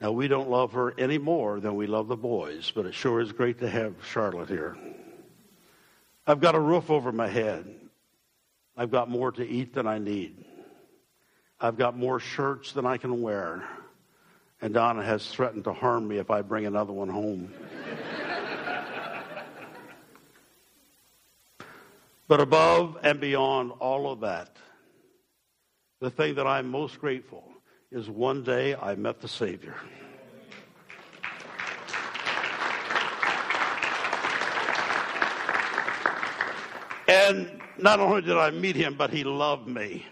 [0.00, 3.20] Now, we don't love her any more than we love the boys, but it sure
[3.20, 4.76] is great to have Charlotte here.
[6.26, 7.85] I've got a roof over my head.
[8.76, 10.44] I've got more to eat than I need.
[11.58, 13.66] I've got more shirts than I can wear.
[14.60, 17.54] And Donna has threatened to harm me if I bring another one home.
[22.28, 24.54] but above and beyond all of that,
[26.00, 27.44] the thing that I'm most grateful
[27.90, 29.76] is one day I met the Savior.
[37.08, 40.06] And not only did I meet him, but he loved me.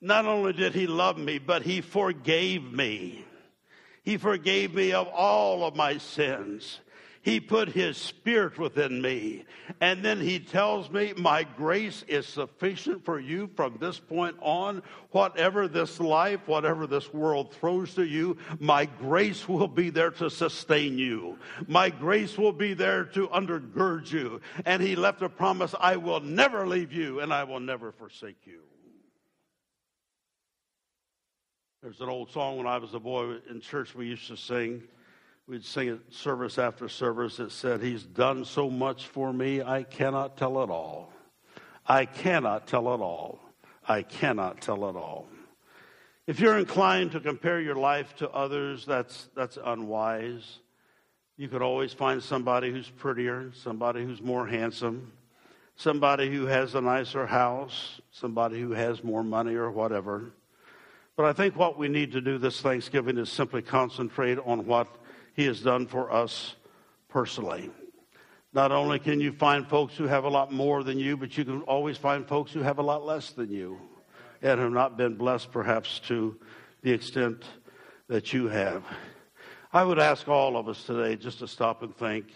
[0.00, 3.24] Not only did he love me, but he forgave me.
[4.02, 6.80] He forgave me of all of my sins.
[7.22, 9.44] He put his spirit within me.
[9.80, 14.82] And then he tells me, My grace is sufficient for you from this point on.
[15.10, 20.30] Whatever this life, whatever this world throws to you, my grace will be there to
[20.30, 21.38] sustain you.
[21.66, 24.40] My grace will be there to undergird you.
[24.64, 28.46] And he left a promise I will never leave you and I will never forsake
[28.46, 28.60] you.
[31.82, 34.82] There's an old song when I was a boy in church we used to sing.
[35.46, 37.40] We'd sing it service after service.
[37.40, 41.12] It said, He's done so much for me, I cannot tell it all.
[41.86, 43.40] I cannot tell it all.
[43.86, 45.26] I cannot tell it all.
[46.26, 50.60] If you're inclined to compare your life to others, that's, that's unwise.
[51.36, 55.10] You could always find somebody who's prettier, somebody who's more handsome,
[55.74, 60.32] somebody who has a nicer house, somebody who has more money or whatever.
[61.16, 64.86] But I think what we need to do this Thanksgiving is simply concentrate on what
[65.34, 66.54] He has done for us
[67.08, 67.70] personally.
[68.52, 71.44] Not only can you find folks who have a lot more than you, but you
[71.44, 73.78] can always find folks who have a lot less than you
[74.42, 76.36] and have not been blessed perhaps to
[76.82, 77.44] the extent
[78.08, 78.82] that you have.
[79.72, 82.26] I would ask all of us today just to stop and think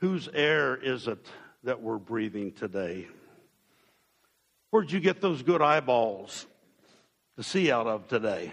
[0.00, 1.26] whose air is it
[1.64, 3.06] that we're breathing today?
[4.70, 6.46] Where'd you get those good eyeballs
[7.36, 8.52] to see out of today?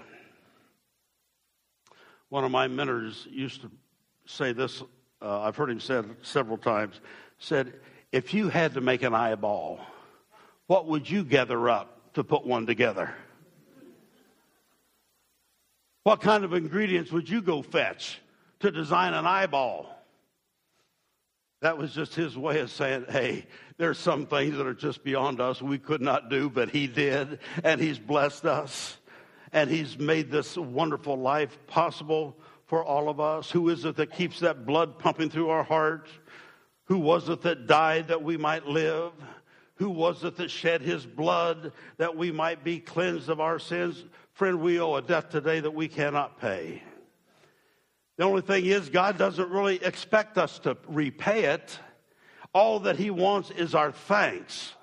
[2.29, 3.71] One of my mentors used to
[4.25, 4.83] say this,
[5.21, 6.99] uh, I've heard him say it several times,
[7.39, 7.73] said,
[8.11, 9.79] if you had to make an eyeball,
[10.67, 13.13] what would you gather up to put one together?
[16.03, 18.19] What kind of ingredients would you go fetch
[18.59, 19.93] to design an eyeball?
[21.61, 23.45] That was just his way of saying, hey,
[23.77, 27.39] there's some things that are just beyond us we could not do, but he did,
[27.63, 28.97] and he's blessed us,
[29.53, 33.49] and he's made this wonderful life possible for all of us.
[33.49, 36.09] Who is it that keeps that blood pumping through our heart?
[36.85, 39.11] Who was it that died that we might live?
[39.75, 44.05] Who was it that shed his blood that we might be cleansed of our sins?
[44.33, 46.81] Friend, we owe a debt today that we cannot pay.
[48.17, 51.77] The only thing is, God doesn't really expect us to repay it.
[52.53, 54.73] All that He wants is our thanks.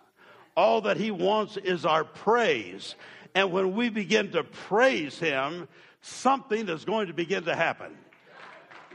[0.56, 2.94] All that He wants is our praise.
[3.34, 5.68] And when we begin to praise Him,
[6.02, 7.96] something is going to begin to happen.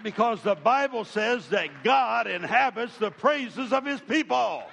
[0.01, 4.63] Because the Bible says that God inhabits the praises of His people.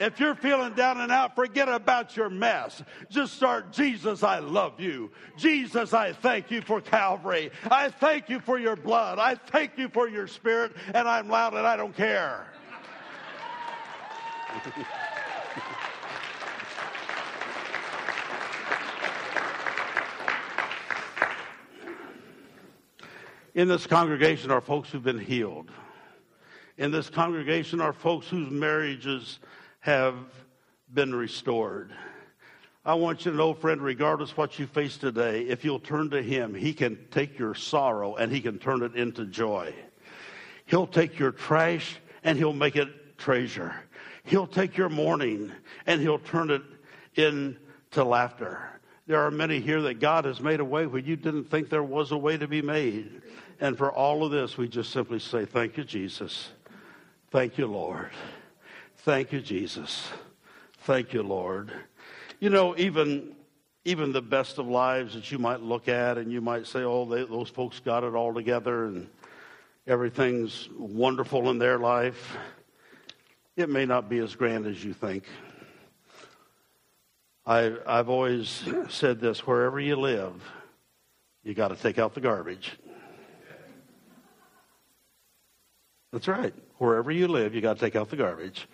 [0.00, 2.82] If you're feeling down and out, forget about your mess.
[3.10, 5.12] Just start, Jesus, I love you.
[5.36, 7.52] Jesus, I thank you for Calvary.
[7.70, 9.20] I thank you for your blood.
[9.20, 12.46] I thank you for your spirit, and I'm loud and I don't care.
[23.54, 25.70] In this congregation are folks who've been healed.
[26.76, 29.38] In this congregation are folks whose marriages
[29.78, 30.16] have
[30.92, 31.92] been restored.
[32.84, 36.20] I want you to know, friend, regardless what you face today, if you'll turn to
[36.20, 39.72] Him, He can take your sorrow and He can turn it into joy.
[40.66, 43.72] He'll take your trash and He'll make it treasure.
[44.24, 45.52] He'll take your mourning
[45.86, 46.62] and He'll turn it
[47.14, 48.73] into laughter.
[49.06, 51.82] There are many here that God has made a way where you didn't think there
[51.82, 53.22] was a way to be made.
[53.60, 56.50] And for all of this, we just simply say, Thank you, Jesus.
[57.30, 58.10] Thank you, Lord.
[58.98, 60.08] Thank you, Jesus.
[60.84, 61.72] Thank you, Lord.
[62.40, 63.34] You know, even
[63.84, 67.04] even the best of lives that you might look at and you might say, oh,
[67.04, 69.08] they, those folks got it all together and
[69.86, 72.36] everything's wonderful in their life,
[73.56, 75.24] it may not be as grand as you think.
[77.46, 80.42] I, I've always said this wherever you live,
[81.42, 82.72] you got to take out the garbage.
[86.12, 86.54] That's right.
[86.78, 88.68] Wherever you live, you got to take out the garbage.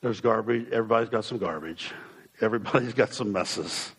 [0.00, 0.68] There's garbage.
[0.70, 1.92] Everybody's got some garbage.
[2.40, 3.92] Everybody's got some messes.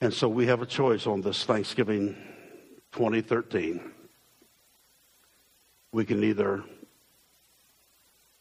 [0.00, 2.16] And so we have a choice on this Thanksgiving
[2.92, 3.92] 2013.
[5.92, 6.64] We can either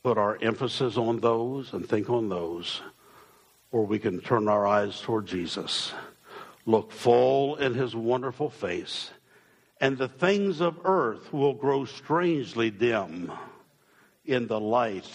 [0.04, 2.82] put our emphasis on those and think on those,
[3.74, 5.92] or we can turn our eyes toward Jesus,
[6.66, 9.10] look full in his wonderful face,
[9.82, 13.32] and the things of earth will grow strangely dim
[14.26, 15.10] in the light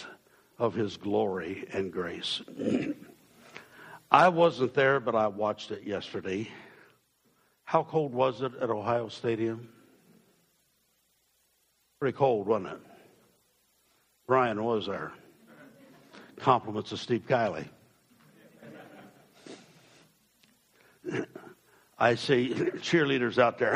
[0.58, 2.42] of his glory and grace.
[4.10, 6.50] I wasn't there, but I watched it yesterday.
[7.62, 9.68] How cold was it at Ohio Stadium?
[12.00, 12.80] Pretty cold, wasn't it?
[14.26, 15.12] Brian was there.
[16.38, 17.68] Compliments of Steve Kiley.
[21.98, 23.74] I see cheerleaders out there.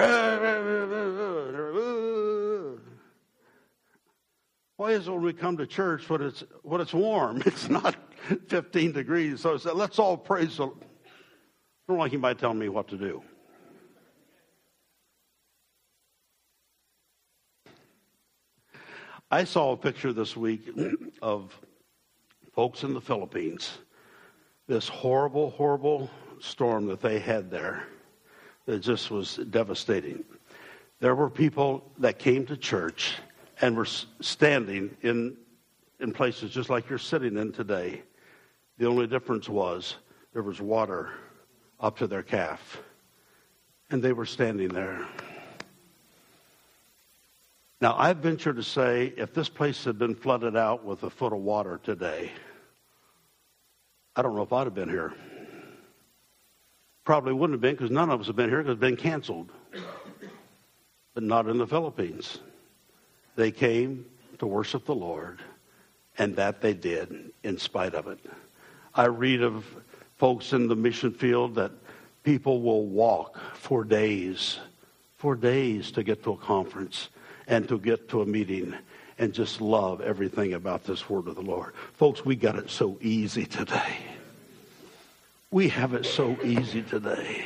[4.76, 7.42] Why is it when we come to church when it's when it's warm?
[7.46, 7.96] It's not
[8.48, 9.40] 15 degrees.
[9.40, 10.66] So said, let's all praise the.
[10.66, 10.70] I
[11.88, 13.22] don't like anybody telling me what to do.
[19.30, 20.68] I saw a picture this week
[21.22, 21.58] of
[22.54, 23.70] folks in the Philippines.
[24.68, 26.10] This horrible, horrible
[26.42, 27.84] storm that they had there
[28.66, 30.24] that just was devastating.
[31.00, 33.14] There were people that came to church
[33.60, 35.36] and were standing in,
[36.00, 38.02] in places just like you're sitting in today.
[38.78, 39.96] The only difference was
[40.32, 41.10] there was water
[41.80, 42.80] up to their calf,
[43.90, 45.06] and they were standing there.
[47.80, 51.32] Now, I venture to say if this place had been flooded out with a foot
[51.32, 52.30] of water today,
[54.14, 55.14] I don't know if I'd have been here.
[57.04, 59.50] Probably wouldn't have been because none of us have been here because it's been canceled.
[61.14, 62.38] But not in the Philippines.
[63.36, 64.06] They came
[64.38, 65.40] to worship the Lord,
[66.18, 68.18] and that they did in spite of it.
[68.94, 69.64] I read of
[70.16, 71.72] folks in the mission field that
[72.22, 74.58] people will walk for days,
[75.16, 77.08] for days to get to a conference
[77.46, 78.74] and to get to a meeting
[79.18, 81.74] and just love everything about this word of the Lord.
[81.94, 83.96] Folks, we got it so easy today.
[85.52, 87.44] We have it so easy today.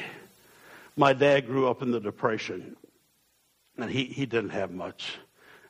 [0.97, 2.77] My dad grew up in the Depression,
[3.77, 5.19] and he, he didn't have much.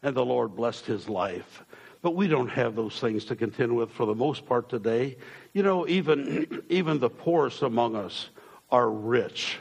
[0.02, 1.64] And the Lord blessed his life.
[2.02, 5.16] But we don't have those things to contend with for the most part today.
[5.54, 8.28] You know, even, even the poorest among us
[8.70, 9.56] are rich,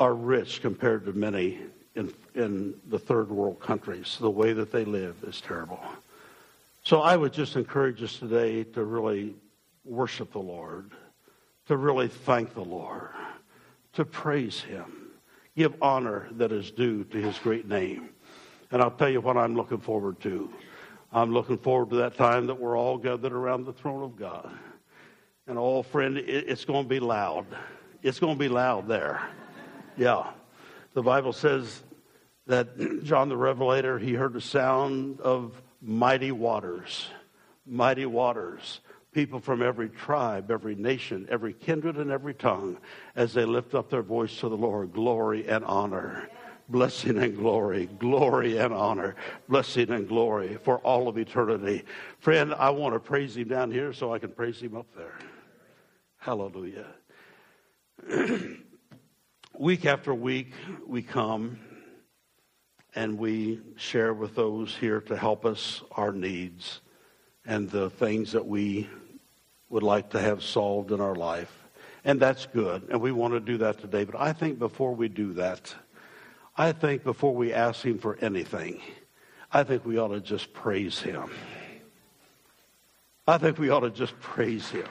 [0.00, 1.60] are rich compared to many
[1.94, 4.16] in, in the third world countries.
[4.20, 5.80] The way that they live is terrible.
[6.82, 9.36] So I would just encourage us today to really
[9.84, 10.90] worship the Lord,
[11.68, 13.10] to really thank the Lord,
[13.92, 15.10] to praise Him,
[15.56, 18.10] give honor that is due to His great name.
[18.70, 20.50] And I'll tell you what I'm looking forward to.
[21.12, 24.50] I'm looking forward to that time that we're all gathered around the throne of God.
[25.46, 27.46] And oh, friend, it's going to be loud.
[28.02, 29.22] It's going to be loud there.
[29.96, 30.30] Yeah.
[30.94, 31.82] The Bible says
[32.46, 37.08] that John the Revelator, he heard the sound of mighty waters,
[37.66, 38.80] mighty waters,
[39.18, 42.78] people from every tribe, every nation, every kindred, and every tongue,
[43.16, 46.30] as they lift up their voice to the Lord, glory and honor.
[46.68, 49.16] Blessing and glory, glory and honor,
[49.48, 51.82] blessing and glory for all of eternity.
[52.20, 55.18] Friend, I want to praise him down here so I can praise him up there.
[56.18, 56.86] Hallelujah.
[59.58, 60.52] week after week,
[60.86, 61.58] we come
[62.94, 66.82] and we share with those here to help us our needs
[67.44, 68.88] and the things that we
[69.70, 71.52] would like to have solved in our life.
[72.04, 72.88] And that's good.
[72.90, 74.04] And we want to do that today.
[74.04, 75.74] But I think before we do that,
[76.56, 78.80] I think before we ask Him for anything,
[79.52, 81.30] I think we ought to just praise Him.
[83.26, 84.86] I think we ought to just praise Him.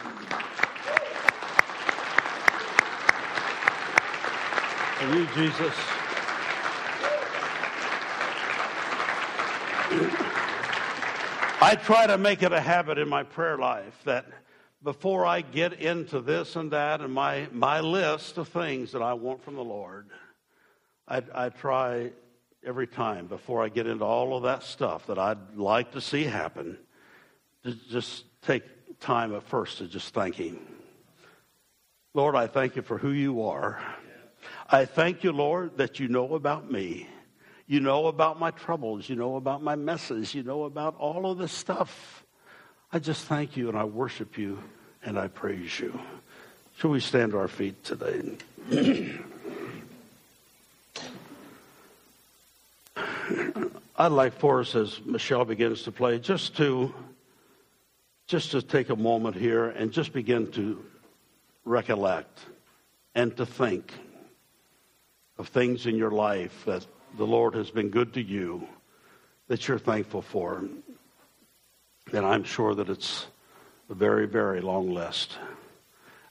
[5.00, 5.74] And you, Jesus.
[11.60, 14.26] I try to make it a habit in my prayer life that
[14.84, 19.14] before I get into this and that and my, my list of things that I
[19.14, 20.08] want from the Lord,
[21.08, 22.12] I, I try
[22.66, 26.24] every time before I get into all of that stuff that I'd like to see
[26.24, 26.78] happen
[27.64, 28.64] to just take
[29.00, 30.60] time at first to just thank Him.
[32.14, 33.80] Lord, I thank you for who you are.
[34.70, 37.08] I thank you, Lord, that you know about me.
[37.68, 39.10] You know about my troubles.
[39.10, 40.34] You know about my messes.
[40.34, 42.26] You know about all of this stuff.
[42.92, 44.64] I just thank you and I worship you
[45.04, 46.00] and I praise you.
[46.78, 48.38] Shall we stand to our feet today?
[54.00, 56.94] I'd like for us, as Michelle begins to play, just to
[58.28, 60.84] just to take a moment here and just begin to
[61.66, 62.40] recollect
[63.16, 63.94] and to think
[65.38, 66.86] of things in your life that
[67.18, 68.68] the Lord has been good to you
[69.48, 70.64] that you're thankful for.
[72.14, 73.28] And I'm sure that it's
[73.90, 75.38] a very, very long list.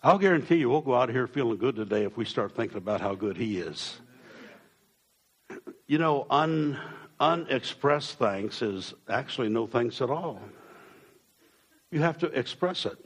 [0.03, 3.01] I'll guarantee you we'll go out here feeling good today if we start thinking about
[3.01, 3.99] how good He is.
[5.87, 6.79] You know, un,
[7.21, 10.41] unexpressed thanks is actually no thanks at all.
[11.91, 12.99] You have to express it.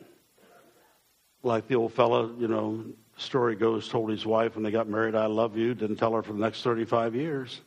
[1.42, 2.84] Like the old fellow, you know,
[3.16, 6.22] story goes, told his wife when they got married, I love you, didn't tell her
[6.22, 7.60] for the next 35 years.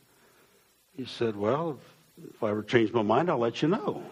[0.96, 1.78] He said, Well,
[2.30, 4.02] if I ever change my mind, I'll let you know.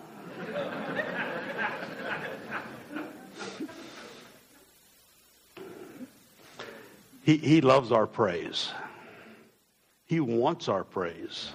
[7.25, 8.71] he, he loves our praise.
[10.07, 11.51] He wants our praise.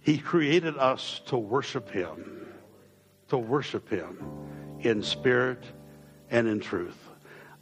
[0.00, 2.46] He created us to worship Him,
[3.28, 4.18] to worship Him
[4.80, 5.62] in spirit
[6.30, 6.96] and in truth.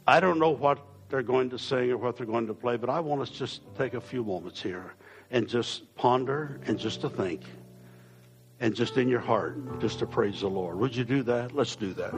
[0.07, 0.79] I don't know what
[1.09, 3.61] they're going to sing or what they're going to play, but I want us just
[3.77, 4.93] take a few moments here
[5.31, 7.41] and just ponder and just to think
[8.59, 10.77] and just in your heart just to praise the Lord.
[10.79, 11.55] Would you do that?
[11.55, 12.13] Let's do that.